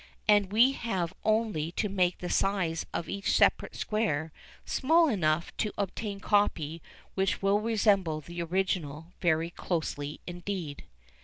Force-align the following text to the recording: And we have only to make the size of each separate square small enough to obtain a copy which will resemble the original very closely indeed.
And 0.27 0.51
we 0.51 0.71
have 0.71 1.13
only 1.23 1.71
to 1.73 1.87
make 1.87 2.17
the 2.17 2.29
size 2.31 2.87
of 2.91 3.07
each 3.07 3.31
separate 3.35 3.75
square 3.75 4.31
small 4.65 5.07
enough 5.07 5.55
to 5.57 5.71
obtain 5.77 6.17
a 6.17 6.21
copy 6.21 6.81
which 7.13 7.43
will 7.43 7.59
resemble 7.59 8.19
the 8.19 8.41
original 8.41 9.13
very 9.21 9.51
closely 9.51 10.19
indeed. 10.25 10.85